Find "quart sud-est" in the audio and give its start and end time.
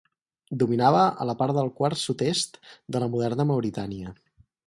1.81-2.59